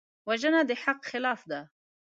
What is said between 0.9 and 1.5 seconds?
خلاف